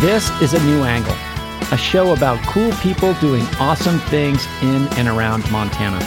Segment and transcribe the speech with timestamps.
[0.00, 1.16] This is A New Angle,
[1.72, 5.98] a show about cool people doing awesome things in and around Montana.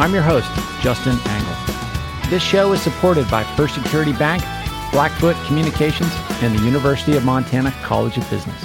[0.00, 0.50] I'm your host,
[0.82, 2.28] Justin Angle.
[2.28, 4.42] This show is supported by First Security Bank,
[4.90, 6.10] Blackfoot Communications,
[6.42, 8.60] and the University of Montana College of Business.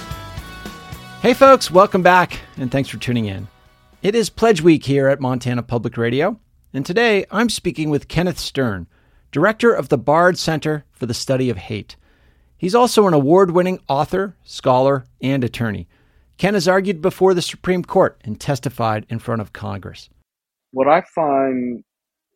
[1.22, 3.48] Hey, folks, welcome back, and thanks for tuning in.
[4.02, 6.40] It is Pledge Week here at Montana Public Radio,
[6.74, 8.88] and today I'm speaking with Kenneth Stern,
[9.32, 11.98] director of the Bard Center for the Study of Hate.
[12.62, 15.88] He's also an award winning author, scholar, and attorney.
[16.38, 20.12] Ken has argued before the Supreme Court and testified in front of Congress.
[20.70, 21.84] What I find,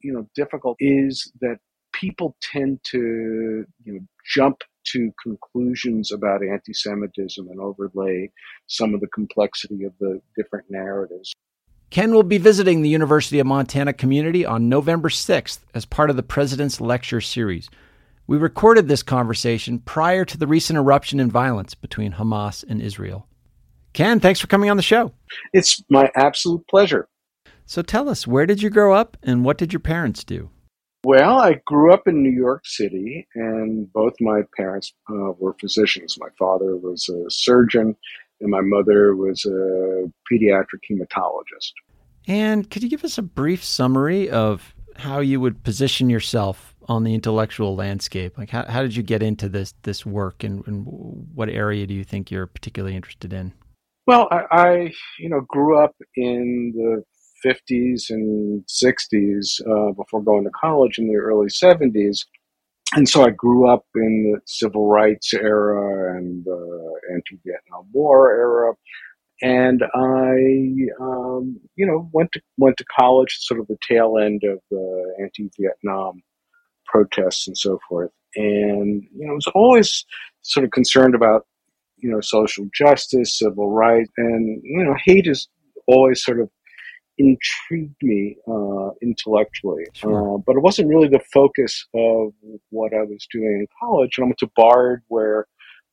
[0.02, 1.58] you know, difficult is that
[1.94, 8.32] people tend to, you know, jump to conclusions about anti-Semitism and overlay
[8.66, 11.34] some of the complexity of the different narratives.
[11.92, 16.16] Ken will be visiting the University of Montana community on November 6th as part of
[16.16, 17.70] the President's Lecture Series.
[18.28, 23.28] We recorded this conversation prior to the recent eruption in violence between Hamas and Israel.
[23.94, 25.14] Ken, thanks for coming on the show.
[25.54, 27.08] It's my absolute pleasure.
[27.68, 30.50] So tell us, where did you grow up and what did your parents do?
[31.04, 36.18] Well, I grew up in New York City, and both my parents uh, were physicians.
[36.20, 37.96] My father was a surgeon,
[38.42, 41.74] and my mother was a pediatric hematologist.
[42.28, 47.04] And could you give us a brief summary of how you would position yourself on
[47.04, 48.38] the intellectual landscape?
[48.38, 50.86] Like, how, how did you get into this this work, and, and
[51.34, 53.54] what area do you think you're particularly interested in?
[54.08, 57.04] Well, I, I you know grew up in the
[57.46, 62.26] 50s and 60s uh, before going to college in the early 70s.
[62.94, 68.74] And so I grew up in the civil rights era and the anti-Vietnam War era,
[69.42, 74.44] and I, um, you know, went to went to college, sort of the tail end
[74.44, 76.22] of the anti-Vietnam
[76.96, 78.12] protests and so forth.
[78.36, 80.06] And, you know, I was always
[80.42, 81.42] sort of concerned about,
[81.98, 85.48] you know, social justice, civil rights, and, you know, hate has
[85.88, 86.50] always sort of
[87.18, 89.86] intrigued me uh, intellectually.
[89.94, 90.36] Sure.
[90.36, 92.34] Uh, but it wasn't really the focus of
[92.70, 94.18] what I was doing in college.
[94.18, 95.48] And I went to Bard where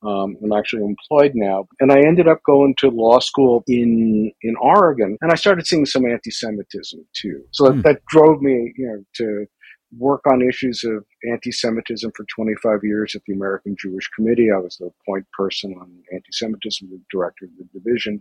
[0.05, 4.55] um, I'm actually employed now, and I ended up going to law school in in
[4.61, 7.39] Oregon, and I started seeing some anti-Semitism too.
[7.53, 7.69] So mm.
[7.69, 9.47] that, that drove me, you know, to
[9.99, 14.51] work on issues of anti-Semitism for 25 years at the American Jewish Committee.
[14.51, 18.21] I was the point person on anti-Semitism, the director of the division.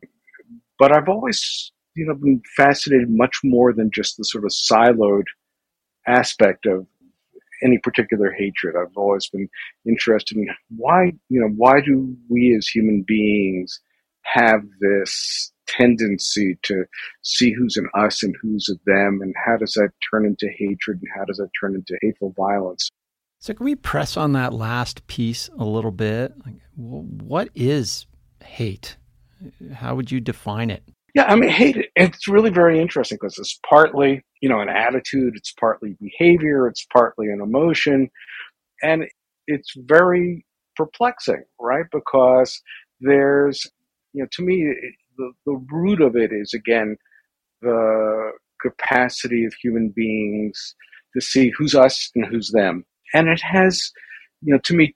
[0.77, 5.25] But I've always, you know, been fascinated much more than just the sort of siloed
[6.07, 6.85] aspect of
[7.63, 8.75] any particular hatred.
[8.75, 9.47] I've always been
[9.87, 13.79] interested in why, you know, why do we as human beings
[14.23, 16.85] have this tendency to
[17.23, 20.99] see who's an us and who's a them, and how does that turn into hatred
[21.01, 22.89] and how does that turn into hateful violence.
[23.39, 26.33] So, can we press on that last piece a little bit?
[26.45, 28.05] Like, what is
[28.43, 28.97] hate?
[29.73, 30.83] How would you define it?
[31.13, 35.33] Yeah, I mean, hate, it's really very interesting because it's partly, you know, an attitude,
[35.35, 38.09] it's partly behavior, it's partly an emotion.
[38.81, 39.05] And
[39.47, 40.45] it's very
[40.75, 41.85] perplexing, right?
[41.91, 42.61] Because
[43.01, 43.65] there's,
[44.13, 44.73] you know, to me,
[45.21, 46.97] the, the root of it is again
[47.61, 50.75] the capacity of human beings
[51.13, 52.85] to see who's us and who's them.
[53.13, 53.91] And it has,
[54.41, 54.95] you know, to me,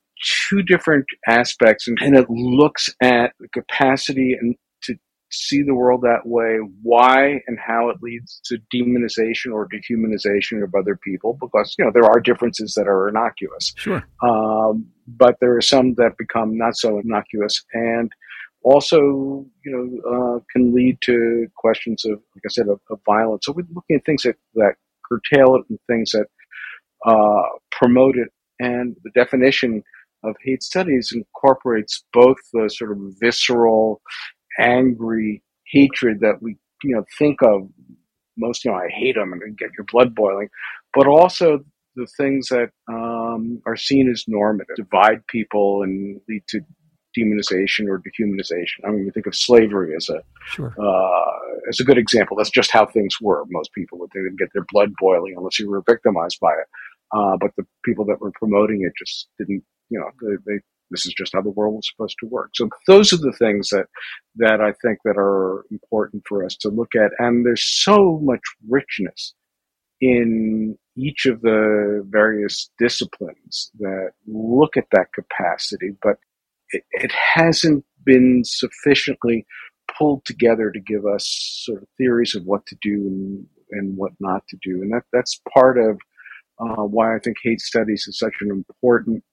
[0.49, 4.95] two different aspects, and, and it looks at the capacity and to
[5.29, 10.73] see the world that way, why and how it leads to demonization or dehumanization of
[10.73, 13.73] other people, because, you know, there are differences that are innocuous.
[13.75, 14.03] Sure.
[14.23, 17.63] Um, but there are some that become not so innocuous.
[17.73, 18.09] And
[18.65, 18.97] also,
[19.63, 23.45] you know, uh, can lead to questions of, like I said, of, of, violence.
[23.45, 24.73] So we're looking at things that, that
[25.07, 26.25] curtail it and things that
[27.05, 28.29] uh, promote it.
[28.59, 29.83] And the definition
[30.23, 34.01] of hate studies incorporates both the sort of visceral,
[34.59, 37.69] angry hatred that we, you know, think of
[38.35, 40.49] most, you know, I hate them and get your blood boiling,
[40.95, 41.59] but also
[41.95, 46.61] the things that um, are seen as normative, divide people and lead to
[47.17, 48.85] demonization or dehumanization.
[48.85, 50.75] I mean, you think of slavery as a sure.
[50.79, 52.37] uh, as a good example.
[52.37, 53.45] That's just how things were.
[53.49, 56.67] Most people would they didn't get their blood boiling unless you were victimized by it.
[57.15, 59.63] Uh, but the people that were promoting it just didn't.
[59.89, 60.59] You know, they, they
[60.91, 62.51] this is just how the world was supposed to work.
[62.53, 63.87] So those are the things that
[64.37, 67.11] that I think that are important for us to look at.
[67.19, 69.33] And there's so much richness
[70.01, 76.17] in each of the various disciplines that look at that capacity, but
[76.71, 79.45] it, it hasn't been sufficiently
[79.97, 81.25] pulled together to give us
[81.65, 84.81] sort of theories of what to do and, and what not to do.
[84.81, 85.99] And that, that's part of
[86.59, 89.23] uh, why I think hate studies is such an important,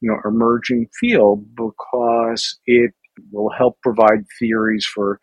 [0.00, 2.92] you know, emerging field because it
[3.32, 5.18] will help provide theories for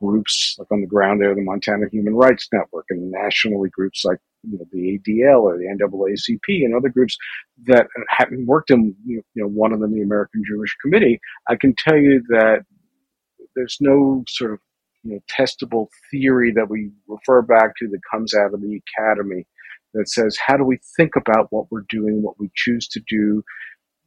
[0.00, 4.18] groups like on the ground there, the Montana Human Rights Network, and nationally groups like
[4.42, 7.16] you know, the ADL or the NAACP and other groups
[7.66, 11.74] that having worked in you know one of them, the American Jewish Committee, I can
[11.74, 12.64] tell you that
[13.56, 14.58] there's no sort of
[15.02, 19.46] you know testable theory that we refer back to that comes out of the academy
[19.94, 23.42] that says how do we think about what we're doing, what we choose to do,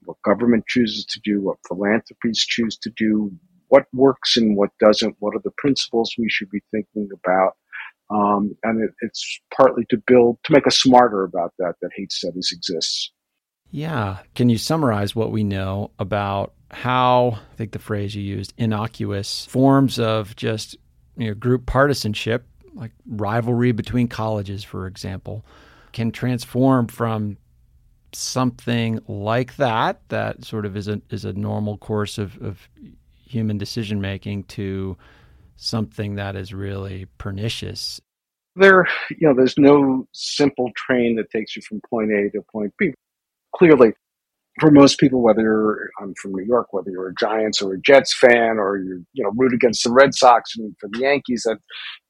[0.05, 3.31] what government chooses to do, what philanthropies choose to do,
[3.67, 7.53] what works and what doesn't, what are the principles we should be thinking about.
[8.13, 12.11] Um, and it, it's partly to build, to make us smarter about that, that hate
[12.11, 13.11] studies exists.
[13.69, 14.17] Yeah.
[14.35, 19.45] Can you summarize what we know about how, I think the phrase you used, innocuous
[19.45, 20.75] forms of just
[21.15, 25.45] you know, group partisanship, like rivalry between colleges, for example,
[25.93, 27.37] can transform from
[28.13, 32.67] something like that, that sort of is a, is a normal course of, of
[33.25, 34.97] human decision making, to
[35.61, 38.01] something that is really pernicious?
[38.55, 42.73] There, you know, there's no simple train that takes you from point A to point
[42.77, 42.93] B.
[43.55, 43.93] Clearly,
[44.59, 48.13] for most people, whether I'm from New York, whether you're a Giants or a Jets
[48.17, 51.59] fan, or you you know root against the Red Sox and for the Yankees, that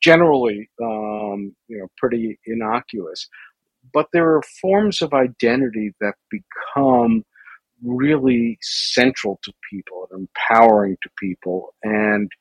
[0.01, 3.27] generally um, you know pretty innocuous.
[3.94, 7.25] But there are forms of identity that become
[7.83, 12.31] really central to people and empowering to people, and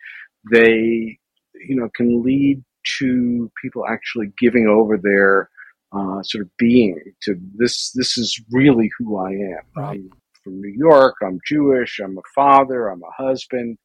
[0.51, 1.19] they
[1.55, 2.63] you know can lead
[2.99, 5.51] to people actually giving over their
[5.93, 9.61] uh, sort of being to this this is really who I am.
[9.77, 10.01] Right.
[10.01, 10.11] I'm
[10.43, 11.17] from New York.
[11.23, 12.01] I'm Jewish.
[12.03, 12.89] I'm a father.
[12.89, 13.77] I'm a husband.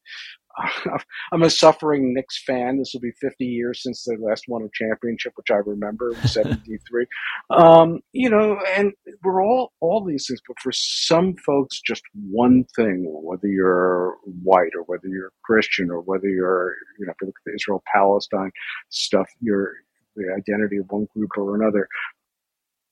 [1.32, 2.78] I'm a suffering Knicks fan.
[2.78, 6.28] This will be 50 years since they last won a championship, which I remember in
[6.28, 7.06] '73.
[7.50, 8.92] um, you know, and
[9.22, 14.72] we're all all these things, but for some folks, just one thing, whether you're white
[14.74, 17.82] or whether you're Christian or whether you're, you know, if you look at the Israel
[17.92, 18.50] Palestine
[18.88, 19.72] stuff, you're
[20.16, 21.88] the identity of one group or another,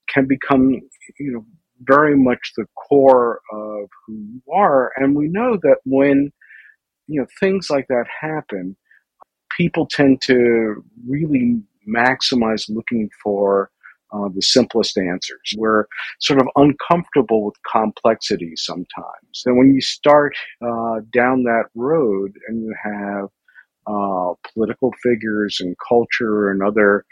[0.08, 0.72] can become,
[1.18, 1.46] you know,
[1.80, 4.92] very much the core of who you are.
[4.96, 6.30] And we know that when
[7.06, 8.76] you know things like that happen,
[9.56, 13.70] people tend to really maximize looking for
[14.12, 15.54] uh, the simplest answers.
[15.56, 15.86] We're
[16.20, 19.42] sort of uncomfortable with complexity sometimes.
[19.44, 23.28] And when you start uh, down that road and you have
[23.86, 27.04] uh, political figures and culture and other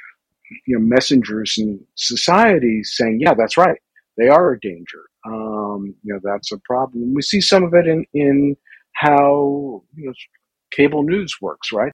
[0.67, 3.79] you know messengers in society saying, "Yeah, that's right,
[4.19, 7.15] they are a danger." Um, you know, that's a problem.
[7.15, 8.57] We see some of it in in
[8.95, 10.13] how you know,
[10.71, 11.93] cable news works, right?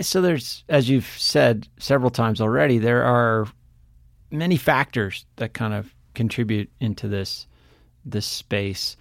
[0.00, 3.46] So there's, as you've said several times already, there are
[4.30, 7.46] many factors that kind of contribute into this
[8.04, 8.96] this space.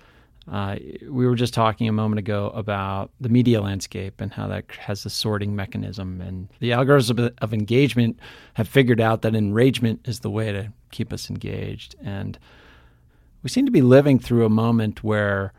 [0.51, 4.65] Uh, we were just talking a moment ago about the media landscape and how that
[4.71, 6.21] has a sorting mechanism.
[6.21, 8.19] And the algorithms of engagement
[8.55, 11.95] have figured out that enragement is the way to keep us engaged.
[12.03, 12.37] And
[13.43, 15.53] we seem to be living through a moment where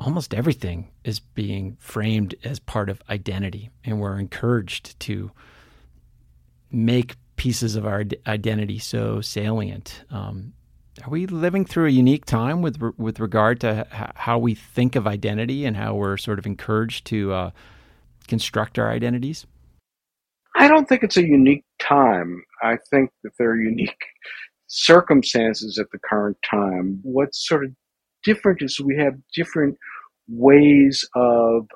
[0.00, 5.30] almost everything is being framed as part of identity, and we're encouraged to
[6.72, 10.04] make pieces of our identity so salient.
[10.10, 10.54] Um,
[11.04, 14.96] are we living through a unique time with with regard to h- how we think
[14.96, 17.50] of identity and how we're sort of encouraged to uh,
[18.26, 19.46] construct our identities?
[20.56, 22.42] I don't think it's a unique time.
[22.62, 24.04] I think that there are unique
[24.66, 27.00] circumstances at the current time.
[27.02, 27.70] What's sort of
[28.22, 29.76] different is we have different
[30.28, 31.66] ways of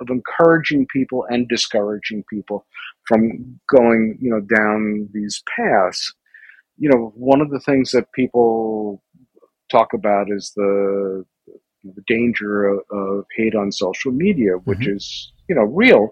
[0.00, 2.66] of encouraging people and discouraging people
[3.06, 6.12] from going, you know, down these paths.
[6.76, 9.02] You know, one of the things that people
[9.70, 11.24] talk about is the
[11.84, 14.96] the danger of, of hate on social media, which mm-hmm.
[14.96, 16.10] is you know real.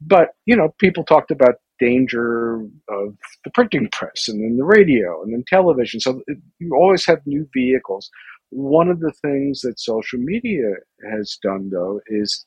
[0.00, 2.54] But you know, people talked about danger
[2.88, 6.00] of the printing press and then the radio and then television.
[6.00, 8.10] So it, you always have new vehicles.
[8.50, 10.74] One of the things that social media
[11.10, 12.44] has done, though, is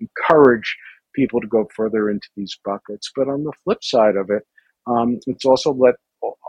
[0.00, 0.76] encourage
[1.14, 3.10] people to go further into these buckets.
[3.14, 4.42] But on the flip side of it,
[4.86, 5.94] um, it's also let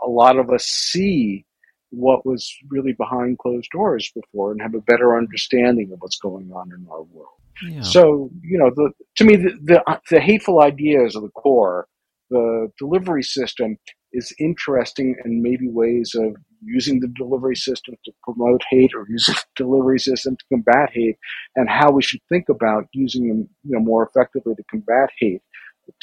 [0.04, 1.44] a lot of us see
[1.90, 6.50] what was really behind closed doors before and have a better understanding of what's going
[6.52, 7.28] on in our world.
[7.62, 7.82] Yeah.
[7.82, 11.88] So, you know, the, to me, the, the, the hateful ideas of the core,
[12.30, 13.78] the delivery system
[14.12, 19.34] is interesting and maybe ways of using the delivery system to promote hate or using
[19.34, 21.16] the delivery system to combat hate
[21.56, 25.42] and how we should think about using them you know, more effectively to combat hate.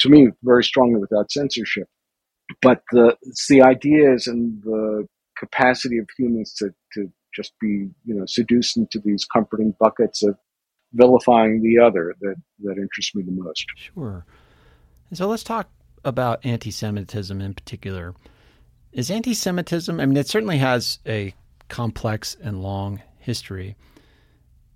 [0.00, 1.88] To me, very strongly without censorship.
[2.62, 3.16] But the,
[3.48, 5.06] the ideas and the
[5.38, 10.36] capacity of humans to, to just be, you know, seduced into these comforting buckets of
[10.92, 13.66] vilifying the other that, that interests me the most.
[13.76, 14.24] Sure.
[15.10, 15.68] And so let's talk
[16.04, 18.14] about anti Semitism in particular.
[18.96, 21.34] Is anti Semitism, I mean, it certainly has a
[21.68, 23.76] complex and long history.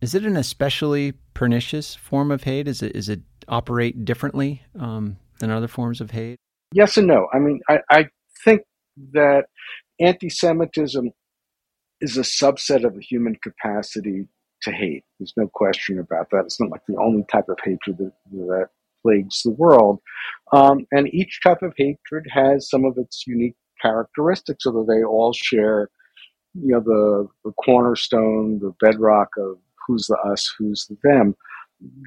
[0.02, 2.68] Is it an especially pernicious form of hate?
[2.68, 6.36] Is it, is it operate differently um, than other forms of hate?
[6.74, 7.28] Yes and no.
[7.32, 8.08] I mean, I, I
[8.44, 8.60] think
[9.14, 9.46] that
[9.98, 11.10] anti Semitism
[12.02, 14.28] is a subset of the human capacity
[14.64, 15.02] to hate.
[15.18, 16.42] There's no question about that.
[16.44, 18.66] It's not like the only type of hatred that, that
[19.02, 20.00] plagues the world.
[20.52, 25.32] Um, and each type of hatred has some of its unique characteristics, although they all
[25.32, 25.90] share,
[26.54, 29.56] you know, the, the cornerstone, the bedrock of
[29.87, 31.34] who's the us, who's the them.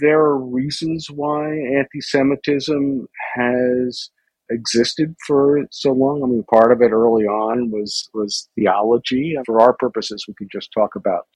[0.01, 4.09] There are reasons why anti Semitism has
[4.49, 6.23] existed for so long.
[6.23, 9.35] I mean, part of it early on was was theology.
[9.45, 11.27] For our purposes, we could just talk about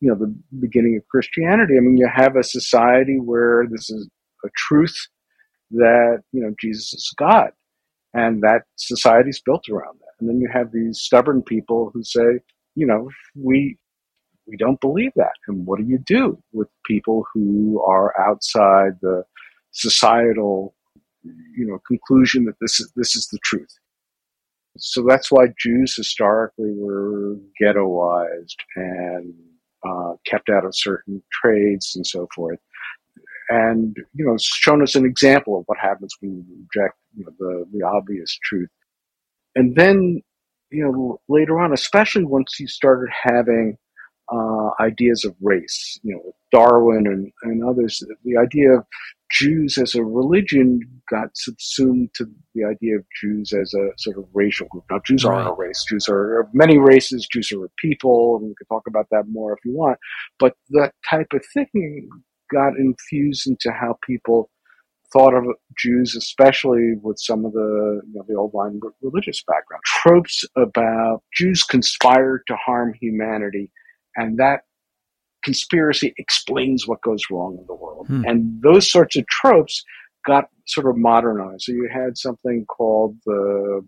[0.00, 1.76] you know the beginning of Christianity.
[1.76, 4.08] I mean, you have a society where this is
[4.44, 4.96] a truth
[5.72, 7.50] that you know Jesus is God,
[8.14, 10.14] and that society is built around that.
[10.20, 12.40] And then you have these stubborn people who say,
[12.74, 13.76] you know, we
[14.46, 15.34] we don't believe that.
[15.46, 19.24] And what do you do with people who are outside the
[19.72, 20.74] societal,
[21.22, 23.72] you know, conclusion that this is this is the truth?
[24.78, 29.34] So that's why Jews historically were ghettoized and
[29.86, 32.58] uh, kept out of certain trades and so forth.
[33.48, 37.32] And you know, shown us an example of what happens when you reject you know,
[37.38, 38.68] the the obvious truth.
[39.54, 40.22] And then,
[40.70, 43.76] you know, later on, especially once you started having
[44.32, 48.84] uh, ideas of race, you know, Darwin and, and others, the idea of
[49.30, 54.24] Jews as a religion got subsumed to the idea of Jews as a sort of
[54.32, 54.84] racial group.
[54.90, 55.34] Now, Jews right.
[55.34, 55.84] aren't a race.
[55.88, 57.26] Jews are many races.
[57.30, 59.98] Jews are a people, and we can talk about that more if you want.
[60.38, 62.08] But that type of thinking
[62.50, 64.50] got infused into how people
[65.12, 65.44] thought of
[65.76, 69.82] Jews, especially with some of the you know, the old line religious background.
[69.84, 73.70] Tropes about Jews conspire to harm humanity,
[74.16, 74.62] and that
[75.44, 78.06] conspiracy explains what goes wrong in the world.
[78.08, 78.24] Hmm.
[78.26, 79.84] And those sorts of tropes
[80.26, 81.62] got sort of modernized.
[81.62, 83.82] So you had something called the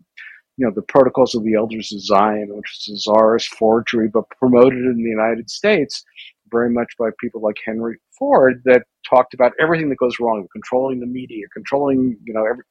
[0.57, 4.29] you know the Protocols of the Elders of Zion, which is a czarist forgery, but
[4.38, 6.05] promoted in the United States
[6.50, 11.00] very much by people like Henry Ford that talked about everything that goes wrong, controlling
[11.00, 12.64] the media, controlling, you know, every,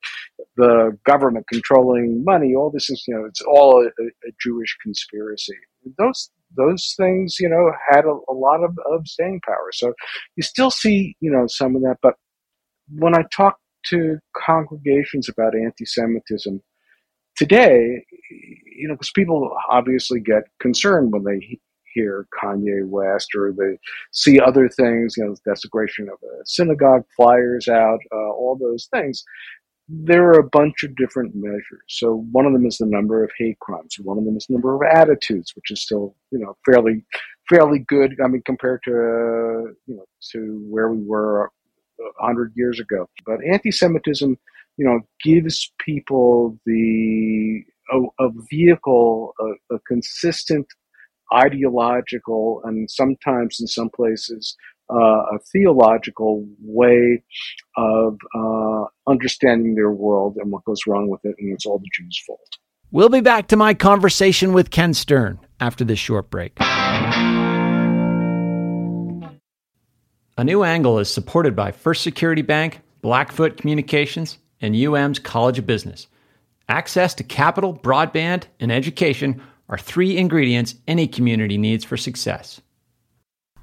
[0.57, 2.53] the government, controlling money.
[2.55, 5.57] All this is, you know, it's all a, a Jewish conspiracy.
[5.97, 9.69] Those those things, you know, had a, a lot of, of staying power.
[9.71, 9.93] So
[10.35, 11.97] you still see, you know, some of that.
[12.01, 12.15] But
[12.89, 13.57] when I talk
[13.87, 16.61] to congregations about anti-Semitism
[17.35, 18.03] today,
[18.75, 21.59] you know, because people obviously get concerned when they
[21.93, 23.77] hear Kanye West or they
[24.11, 29.23] see other things, you know, desecration of a synagogue, flyers out, uh, all those things.
[29.87, 31.81] There are a bunch of different measures.
[31.87, 33.95] So one of them is the number of hate crimes.
[34.03, 37.03] One of them is the number of attitudes, which is still, you know, fairly,
[37.49, 38.15] fairly good.
[38.23, 41.51] I mean, compared to, uh, you know, to where we were
[42.19, 43.09] hundred years ago.
[43.25, 44.37] But anti-Semitism,
[44.77, 50.67] you know, gives people the a, a vehicle, a, a consistent
[51.33, 54.55] ideological and sometimes in some places
[54.91, 57.23] uh, a theological way
[57.77, 61.89] of uh, understanding their world and what goes wrong with it, and it's all the
[61.93, 62.57] Jews' fault.
[62.91, 66.57] We'll be back to my conversation with Ken Stern after this short break.
[70.39, 75.67] A New Angle is supported by First Security Bank, Blackfoot Communications, and UM's College of
[75.67, 76.07] Business.
[76.67, 82.59] Access to capital, broadband, and education are three ingredients any community needs for success.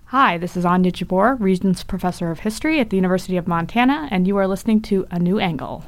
[0.07, 4.27] Hi, this is Anya Jabour, Regents Professor of History at the University of Montana, and
[4.27, 5.85] you are listening to A New Angle.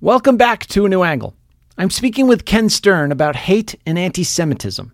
[0.00, 1.34] Welcome back to A New Angle.
[1.76, 4.92] I'm speaking with Ken Stern about hate and anti Semitism.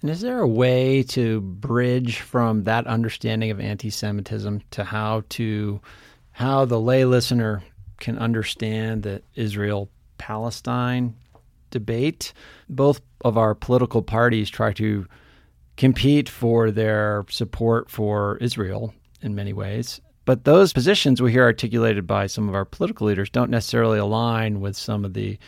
[0.00, 5.24] And is there a way to bridge from that understanding of anti Semitism to how
[5.30, 5.80] to
[6.30, 7.64] how the lay listener
[7.98, 11.16] can understand that Israel Palestine
[11.72, 12.32] debate.
[12.68, 15.06] Both of our political parties try to
[15.76, 20.00] compete for their support for Israel in many ways.
[20.24, 24.60] But those positions we hear articulated by some of our political leaders don't necessarily align
[24.60, 25.38] with some of the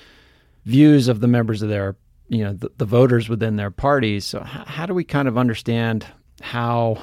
[0.65, 1.97] views of the members of their,
[2.29, 4.25] you know, the, the voters within their parties.
[4.25, 6.07] So, h- how do we kind of understand
[6.41, 7.01] how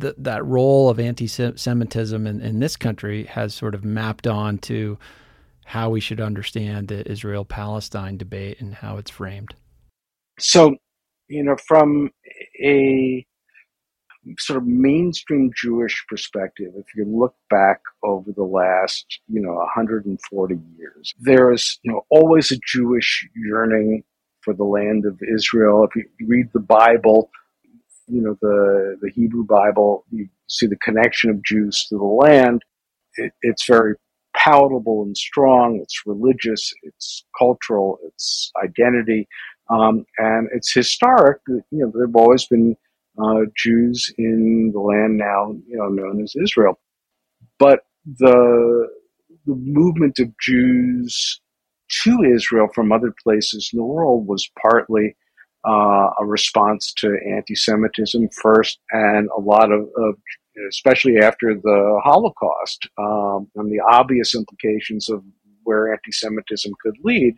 [0.00, 4.58] th- that role of anti Semitism in, in this country has sort of mapped on
[4.58, 4.98] to
[5.64, 9.54] how we should understand the Israel Palestine debate and how it's framed?
[10.38, 10.76] So,
[11.28, 12.10] you know, from
[12.62, 13.26] a
[14.38, 20.54] sort of mainstream Jewish perspective, if you look back over the last, you know, 140
[20.76, 24.04] years, there is, you know, always a Jewish yearning
[24.40, 25.84] for the land of Israel.
[25.84, 27.30] If you read the Bible,
[28.06, 32.62] you know, the, the Hebrew Bible, you see the connection of Jews to the land.
[33.16, 33.94] It, it's very
[34.34, 35.80] palatable and strong.
[35.82, 39.28] It's religious, it's cultural, it's identity,
[39.70, 41.38] um, and it's historic.
[41.48, 42.76] You know, there have always been
[43.22, 46.80] uh, Jews in the land now, you know, known as Israel.
[47.58, 48.88] But the
[49.46, 51.40] the movement of Jews
[52.04, 55.16] to Israel from other places in the world was partly
[55.68, 60.14] uh, a response to anti-Semitism first, and a lot of, of
[60.68, 65.22] especially after the Holocaust, um, and the obvious implications of
[65.64, 67.36] where anti-Semitism could lead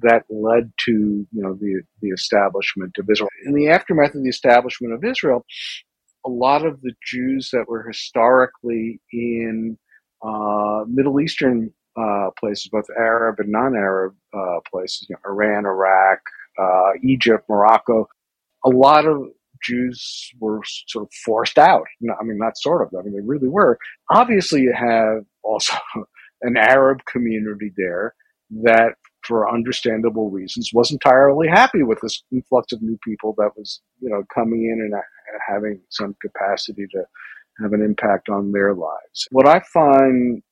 [0.00, 0.92] that led to
[1.32, 3.28] you know the the establishment of Israel.
[3.46, 5.44] In the aftermath of the establishment of Israel,
[6.24, 9.78] a lot of the Jews that were historically in
[10.22, 16.20] uh, Middle Eastern uh, places, both Arab and non-Arab uh, places, you know, Iran, Iraq,
[16.58, 18.06] uh, Egypt, Morocco,
[18.64, 19.28] a lot of
[19.62, 21.84] Jews were sort of forced out.
[22.02, 22.98] I mean, not sort of.
[22.98, 23.78] I mean, they really were.
[24.10, 25.76] Obviously, you have also
[26.42, 28.14] an Arab community there
[28.62, 33.80] that for understandable reasons, was entirely happy with this influx of new people that was,
[34.00, 37.02] you know, coming in uh, and having some capacity to
[37.60, 39.28] have an impact on their lives.
[39.30, 40.42] What I find,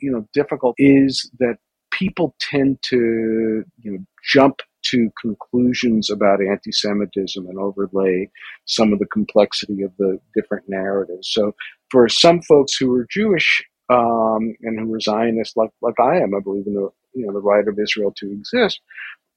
[0.00, 1.58] you know, difficult is that
[1.90, 8.30] people tend to, you know, jump to conclusions about anti-Semitism and overlay
[8.66, 11.30] some of the complexity of the different narratives.
[11.32, 11.52] So,
[11.90, 16.34] for some folks who are Jewish um, and who are Zionists, like like I am,
[16.34, 18.80] I believe in the you know the right of Israel to exist.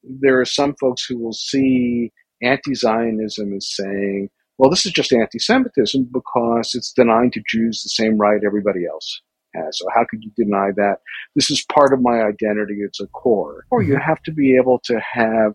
[0.03, 6.09] There are some folks who will see anti-Zionism as saying, "Well, this is just anti-Semitism
[6.13, 9.21] because it's denying to Jews the same right everybody else
[9.55, 9.79] has.
[9.79, 10.97] So how could you deny that?
[11.35, 12.77] This is part of my identity.
[12.79, 14.03] It's a core." Or you mm-hmm.
[14.03, 15.53] have to be able to have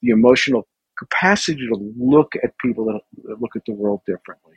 [0.00, 0.66] the emotional
[0.98, 4.56] capacity to look at people that look at the world differently.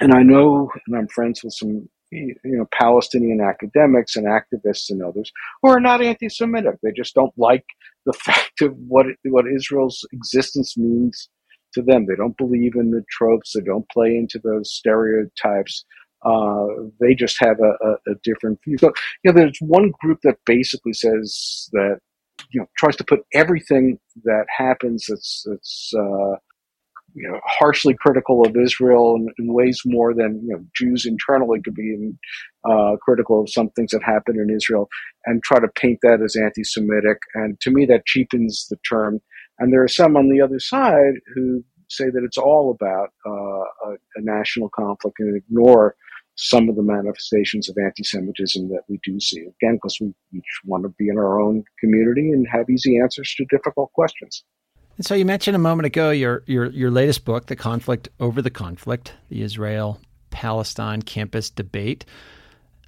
[0.00, 5.02] And I know, and I'm friends with some you know, Palestinian academics and activists and
[5.02, 6.76] others who are not anti-Semitic.
[6.82, 7.64] They just don't like
[8.06, 11.28] the fact of what what Israel's existence means
[11.74, 12.06] to them.
[12.06, 13.52] They don't believe in the tropes.
[13.52, 15.84] They don't play into those stereotypes.
[16.24, 16.66] Uh,
[17.00, 18.78] they just have a, a, a, different view.
[18.78, 21.98] So, you know, there's one group that basically says that,
[22.50, 26.36] you know, tries to put everything that happens that's that's uh,
[27.14, 31.60] you know, harshly critical of Israel in, in, ways more than you know Jews internally
[31.62, 32.18] could be in,
[32.68, 34.88] uh, critical of some things that happen in Israel,
[35.24, 37.18] and try to paint that as anti-Semitic.
[37.34, 39.20] And to me, that cheapens the term.
[39.60, 43.30] And there are some on the other side who say that it's all about uh,
[43.30, 45.94] a, a national conflict and ignore
[46.36, 49.40] some of the manifestations of anti-Semitism that we do see.
[49.40, 53.32] Again, because we each want to be in our own community and have easy answers
[53.36, 54.44] to difficult questions.
[54.96, 58.40] And so you mentioned a moment ago your your your latest book, The Conflict Over
[58.42, 62.04] the Conflict, the Israel Palestine campus debate.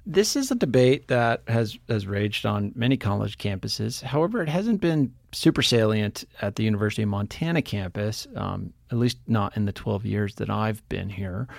[0.05, 4.01] This is a debate that has has raged on many college campuses.
[4.01, 9.17] However, it hasn't been super salient at the University of Montana campus, um, at least
[9.27, 11.49] not in the 12 years that I've been here.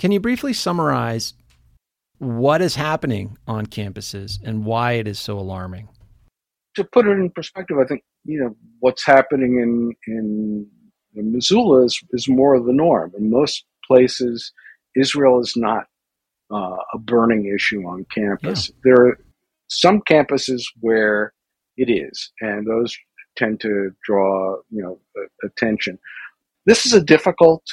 [0.00, 1.34] Can you briefly summarize
[2.20, 5.90] what is happening on campuses and why it is so alarming?
[6.76, 10.66] To put it in perspective, I think you know what's happening in in,
[11.12, 13.12] Missoula is, is more of the norm.
[13.18, 14.52] In most places,
[14.96, 15.84] Israel is not
[16.50, 18.70] uh, a burning issue on campus.
[18.70, 18.76] Yeah.
[18.84, 19.18] There are
[19.68, 21.34] some campuses where
[21.76, 22.96] it is, and those
[23.36, 24.98] tend to draw you know
[25.44, 25.98] attention.
[26.64, 27.64] This is a difficult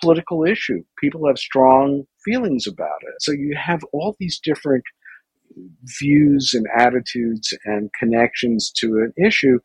[0.00, 0.82] political issue.
[1.00, 3.14] People have strong feelings about it.
[3.20, 4.84] So you have all these different
[6.00, 9.58] views and attitudes and connections to an issue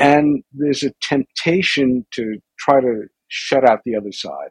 [0.00, 4.48] and there's a temptation to try to shut out the other side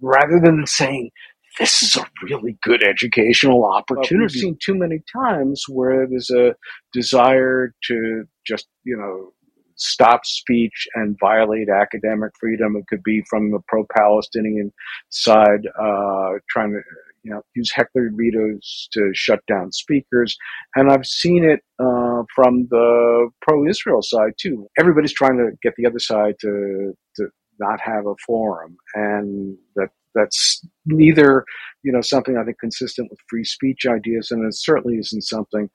[0.00, 1.10] rather than saying,
[1.58, 4.16] this is a really good educational opportunity.
[4.20, 6.54] We've seen too many times where there's a
[6.92, 9.32] desire to just, you know,
[9.76, 12.76] stop speech and violate academic freedom.
[12.76, 14.72] It could be from the pro-Palestinian
[15.10, 16.80] side, uh, trying to
[17.26, 20.36] you know, use heckler vetoes to shut down speakers.
[20.76, 24.68] And I've seen it uh, from the pro-Israel side too.
[24.78, 27.26] Everybody's trying to get the other side to to
[27.58, 31.44] not have a forum, and that that's neither
[31.82, 35.68] you know something I think consistent with free speech ideas, and it certainly isn't something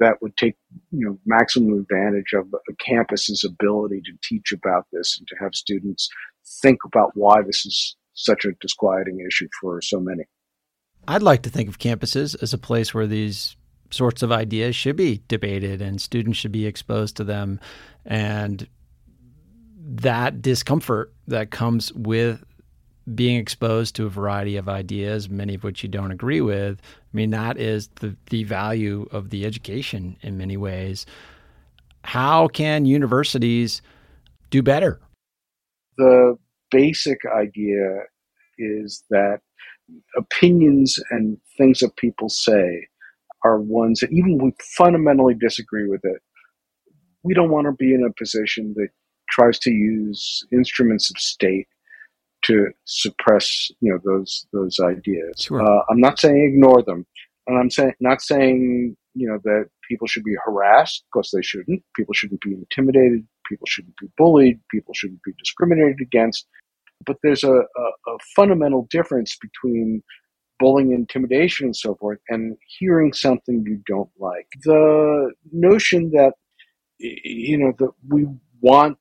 [0.00, 0.56] that would take
[0.90, 5.54] you know maximum advantage of a campus's ability to teach about this and to have
[5.54, 6.08] students
[6.62, 10.24] think about why this is such a disquieting issue for so many.
[11.06, 13.56] I'd like to think of campuses as a place where these
[13.90, 17.60] sorts of ideas should be debated and students should be exposed to them.
[18.04, 18.68] And
[19.78, 22.44] that discomfort that comes with
[23.14, 27.16] being exposed to a variety of ideas, many of which you don't agree with, I
[27.16, 31.06] mean, that is the, the value of the education in many ways.
[32.04, 33.82] How can universities
[34.50, 35.00] do better?
[35.96, 36.36] The
[36.70, 38.02] basic idea
[38.58, 39.40] is that
[40.16, 42.86] opinions and things that people say
[43.44, 46.20] are ones that even we fundamentally disagree with it,
[47.22, 48.88] we don't want to be in a position that
[49.30, 51.66] tries to use instruments of state
[52.44, 55.40] to suppress you know those those ideas.
[55.40, 55.62] Sure.
[55.62, 57.06] Uh, I'm not saying ignore them,
[57.46, 61.82] and I'm saying not saying you know that people should be harassed because they shouldn't.
[61.96, 63.26] People shouldn't be intimidated.
[63.48, 64.60] People shouldn't be bullied.
[64.70, 66.46] People shouldn't be discriminated against.
[67.06, 67.60] But there's a, a,
[68.08, 70.02] a fundamental difference between
[70.58, 74.48] bullying, intimidation, and so forth, and hearing something you don't like.
[74.64, 76.34] The notion that
[76.98, 78.26] you know that we
[78.60, 78.98] want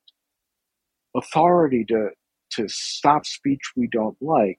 [1.15, 2.09] authority to
[2.57, 4.57] to stop speech we don't like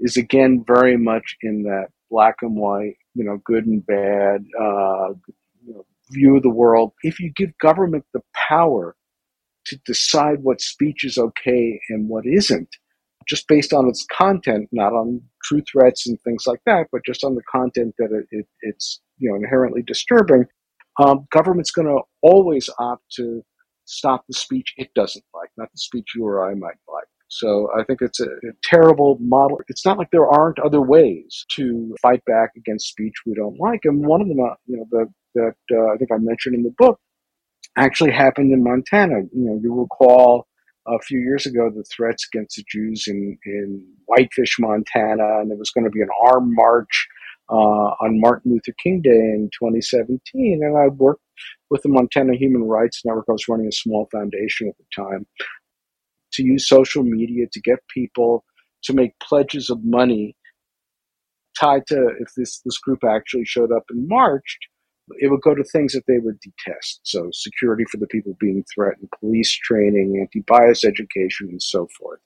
[0.00, 5.10] is again very much in that black and white, you know, good and bad uh,
[5.64, 6.92] you know, view of the world.
[7.02, 8.96] If you give government the power
[9.66, 12.68] to decide what speech is okay and what isn't,
[13.28, 17.22] just based on its content, not on true threats and things like that, but just
[17.22, 20.46] on the content that it, it, it's you know inherently disturbing,
[20.98, 23.42] um, government's going to always opt to
[23.84, 27.08] stop the speech it doesn't like, not the speech you or I might like.
[27.30, 29.60] So I think it's a, a, terrible model.
[29.68, 33.80] It's not like there aren't other ways to fight back against speech we don't like,
[33.84, 36.64] and one of them, uh, you know, that that uh, I think I mentioned in
[36.64, 36.98] the book,
[37.76, 39.20] actually happened in Montana.
[39.32, 40.48] You know, you recall
[40.88, 45.58] a few years ago the threats against the Jews in in Whitefish, Montana, and there
[45.58, 47.06] was going to be an armed march
[47.48, 50.18] uh, on Martin Luther King Day in 2017,
[50.64, 51.22] and I worked
[51.70, 53.26] with the Montana Human Rights Network.
[53.28, 55.26] I was running a small foundation at the time
[56.32, 58.44] to use social media to get people
[58.84, 60.36] to make pledges of money
[61.58, 64.58] tied to if this this group actually showed up and marched
[65.18, 67.00] it would go to things that they would detest.
[67.02, 72.20] So security for the people being threatened police training anti-bias education and so forth.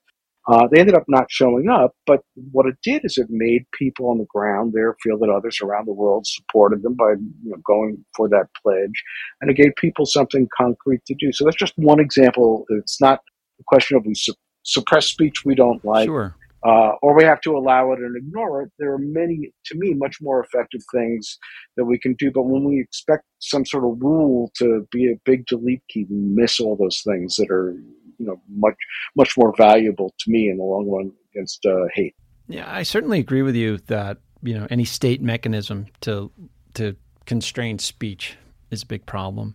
[0.47, 2.21] Uh, they ended up not showing up but
[2.53, 5.87] what it did is it made people on the ground there feel that others around
[5.87, 9.03] the world supported them by you know, going for that pledge.
[9.41, 11.33] And it gave people something concrete to do.
[11.33, 12.67] So that's just one example.
[12.69, 13.21] It's not
[13.59, 16.35] the question of we su- suppress speech we don't like, sure.
[16.65, 18.73] uh, or we have to allow it and ignore it.
[18.79, 21.39] There are many, to me, much more effective things
[21.77, 22.31] that we can do.
[22.33, 26.17] But when we expect some sort of rule to be a big delete key, we
[26.17, 27.73] miss all those things that are,
[28.19, 28.77] you know, much
[29.17, 32.15] much more valuable to me in the long run against uh, hate.
[32.49, 36.31] Yeah, I certainly agree with you that you know any state mechanism to
[36.75, 38.37] to constrain speech
[38.71, 39.55] is a big problem.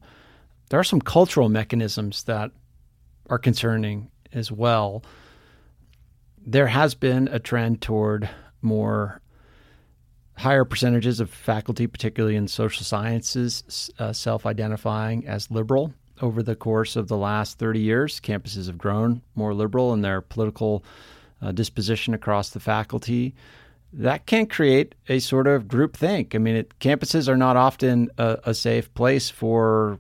[0.70, 2.52] There are some cultural mechanisms that
[3.30, 5.04] are concerning as well.
[6.46, 8.30] There has been a trend toward
[8.62, 9.22] more
[10.38, 16.56] higher percentages of faculty, particularly in social sciences, uh, self identifying as liberal over the
[16.56, 18.20] course of the last 30 years.
[18.20, 20.84] Campuses have grown more liberal in their political
[21.42, 23.36] uh, disposition across the faculty.
[23.92, 26.36] That can create a sort of group think.
[26.36, 30.00] I mean, it, campuses are not often a, a safe place for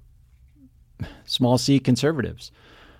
[1.25, 2.51] small c conservatives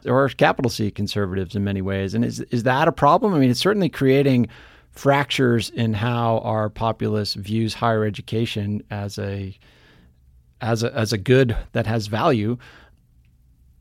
[0.06, 2.14] or capital C conservatives in many ways.
[2.14, 3.34] And is is that a problem?
[3.34, 4.48] I mean, it's certainly creating
[4.92, 9.58] fractures in how our populace views higher education as a
[10.62, 12.58] as a as a good that has value.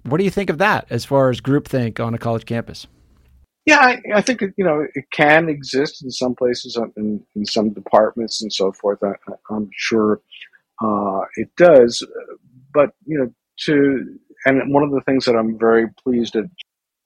[0.05, 2.87] What do you think of that as far as groupthink on a college campus?
[3.67, 7.71] Yeah, I, I think you know it can exist in some places, in, in some
[7.71, 9.01] departments and so forth.
[9.03, 9.13] I,
[9.55, 10.23] am sure
[10.83, 12.03] uh, it does,
[12.73, 13.31] but you know,
[13.67, 16.47] to and one of the things that I'm very pleased at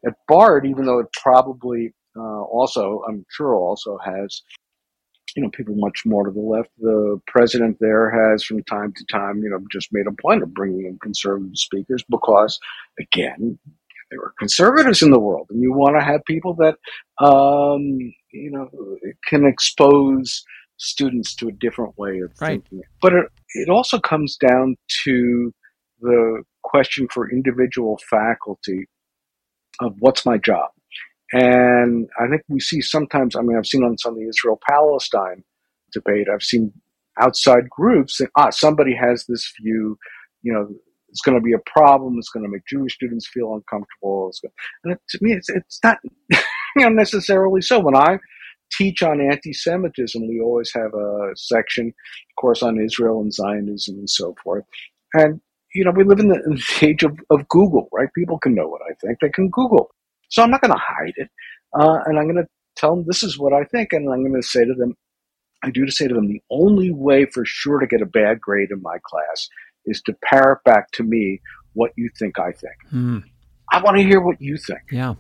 [0.05, 4.42] at Bard, even though it probably uh, also, I'm sure, also has
[5.37, 6.71] you know people much more to the left.
[6.79, 10.53] The president there has, from time to time, you know, just made a point of
[10.53, 12.59] bringing in conservative speakers because,
[12.99, 13.59] again,
[14.11, 16.77] there are conservatives in the world, and you want to have people that
[17.25, 17.83] um,
[18.33, 18.68] you know
[19.27, 20.45] can expose
[20.77, 22.62] students to a different way of right.
[22.62, 22.83] thinking.
[23.01, 25.53] But it, it also comes down to
[26.03, 28.87] the question for individual faculty
[29.81, 30.71] of what's my job.
[31.33, 34.61] And I think we see sometimes, I mean, I've seen on some of the Israel
[34.69, 35.45] Palestine
[35.93, 36.73] debate, I've seen
[37.21, 39.99] outside groups that, ah, somebody has this view,
[40.43, 40.69] you know,
[41.09, 42.17] it's going to be a problem.
[42.19, 44.31] It's going to make Jewish students feel uncomfortable.
[44.85, 45.99] and it, to me, it's, it's not,
[46.31, 46.38] you
[46.77, 47.81] know, necessarily so.
[47.81, 48.19] When I
[48.73, 54.09] teach on anti-Semitism, we always have a section, of course, on Israel and Zionism and
[54.09, 54.65] so forth.
[55.12, 55.41] And
[55.75, 58.09] you know, we live in the, in the age of, of Google, right?
[58.15, 59.91] People can know what I think; they can Google.
[60.29, 61.31] So I'm not going to hide it,
[61.79, 64.41] uh, and I'm going to tell them this is what I think, and I'm going
[64.41, 64.95] to say to them,
[65.63, 68.41] I do to say to them, the only way for sure to get a bad
[68.41, 69.49] grade in my class
[69.87, 71.41] is to parrot back to me
[71.75, 72.75] what you think I think.
[72.93, 73.23] Mm.
[73.71, 74.81] I want to hear what you think.
[74.91, 75.15] Yeah.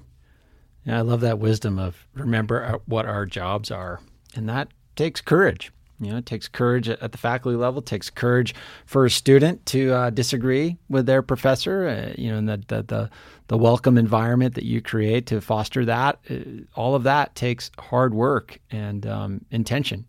[0.84, 4.00] Yeah, I love that wisdom of remember uh, what our jobs are.
[4.34, 5.72] And that takes courage.
[6.02, 7.80] You know, it takes courage at the faculty level.
[7.80, 8.54] It takes courage
[8.86, 11.88] for a student to uh, disagree with their professor.
[11.88, 13.10] Uh, you know, and the, the, the
[13.48, 16.18] the welcome environment that you create to foster that.
[16.30, 20.06] Uh, all of that takes hard work and um, intention.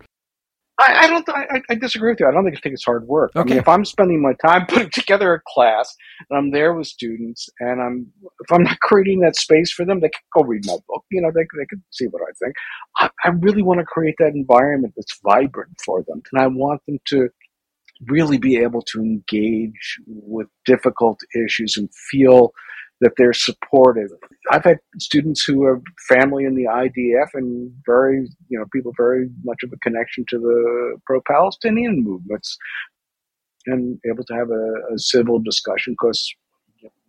[0.83, 1.29] I, I don't.
[1.29, 2.27] I, I, disagree with you.
[2.27, 3.31] I don't think it's hard work.
[3.35, 3.41] Okay.
[3.41, 5.95] I mean, if I'm spending my time putting together a class
[6.29, 8.07] and I'm there with students, and I'm
[8.41, 11.05] if I'm not creating that space for them, they can go read my book.
[11.11, 12.55] You know, they they can see what I think.
[12.97, 16.81] I, I really want to create that environment that's vibrant for them, and I want
[16.85, 17.29] them to
[18.07, 22.51] really be able to engage with difficult issues and feel
[23.03, 24.09] that they're supportive.
[24.51, 29.29] I've had students who are family in the IDF and very, you know, people very
[29.43, 32.57] much of a connection to the pro-Palestinian movements,
[33.65, 36.33] and able to have a, a civil discussion because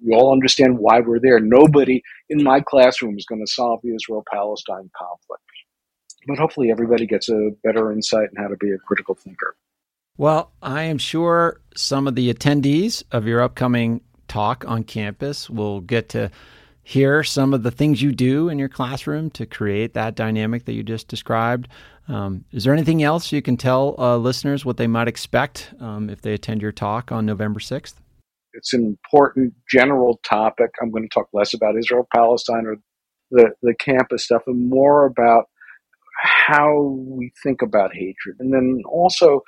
[0.04, 1.40] we all understand why we're there.
[1.40, 5.42] Nobody in my classroom is going to solve the Israel-Palestine conflict,
[6.26, 9.57] but hopefully everybody gets a better insight in how to be a critical thinker.
[10.16, 14.00] Well, I am sure some of the attendees of your upcoming
[14.35, 15.49] talk on campus.
[15.49, 16.29] We'll get to
[16.83, 20.73] hear some of the things you do in your classroom to create that dynamic that
[20.73, 21.68] you just described.
[22.09, 26.11] Um, is there anything else you can tell uh, listeners what they might expect um,
[26.11, 27.94] if they attend your talk on November 6th?
[28.55, 30.70] It's an important general topic.
[30.83, 32.77] I'm going to talk less about Israel Palestine or
[33.31, 35.44] the, the campus stuff and more about
[36.20, 38.37] how we think about hatred.
[38.40, 39.42] And then also,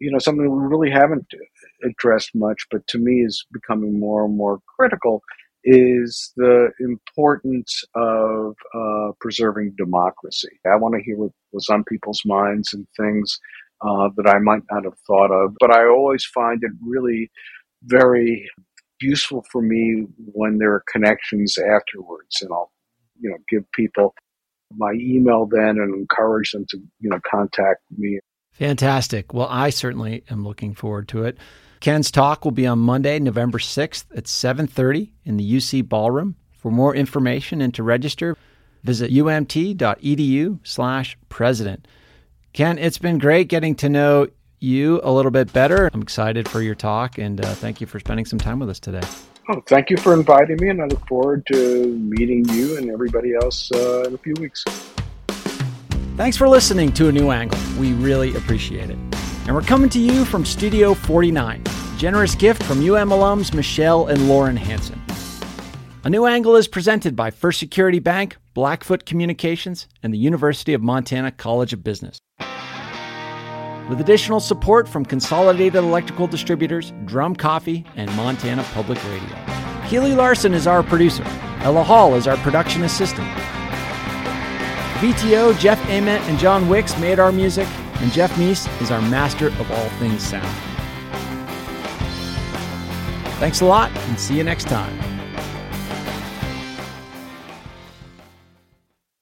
[0.00, 1.26] you know, something we really haven't
[1.84, 5.22] addressed much, but to me is becoming more and more critical,
[5.64, 10.48] is the importance of uh, preserving democracy.
[10.66, 13.38] I want to hear what was on people's minds and things
[13.80, 17.30] uh, that I might not have thought of, but I always find it really
[17.84, 18.48] very
[19.00, 22.70] useful for me when there are connections afterwards, and I'll
[23.20, 24.14] you know give people
[24.76, 28.20] my email then and encourage them to you know contact me
[28.52, 29.32] Fantastic.
[29.32, 31.38] Well, I certainly am looking forward to it.
[31.82, 36.36] Ken's talk will be on Monday, November 6th at 7:30 in the UC Ballroom.
[36.52, 38.36] For more information and to register,
[38.84, 41.88] visit umt.edu/president.
[42.52, 44.28] Ken, it's been great getting to know
[44.60, 45.90] you a little bit better.
[45.92, 48.78] I'm excited for your talk and uh, thank you for spending some time with us
[48.78, 49.02] today.
[49.48, 53.34] Oh, thank you for inviting me, and I look forward to meeting you and everybody
[53.34, 54.62] else uh, in a few weeks.
[56.16, 57.58] Thanks for listening to A New Angle.
[57.76, 59.11] We really appreciate it.
[59.44, 61.64] And we're coming to you from Studio 49,
[61.98, 65.02] generous gift from UM alums Michelle and Lauren Hanson.
[66.04, 70.80] A New Angle is presented by First Security Bank, Blackfoot Communications, and the University of
[70.80, 72.20] Montana College of Business.
[73.88, 79.88] With additional support from Consolidated Electrical Distributors, Drum Coffee, and Montana Public Radio.
[79.88, 81.24] Keely Larson is our producer.
[81.62, 83.28] Ella Hall is our production assistant.
[85.00, 87.66] VTO, Jeff Ament, and John Wicks made our music,
[88.02, 90.46] and Jeff Meese is our master of all things sound.
[93.38, 95.11] Thanks a lot, and see you next time.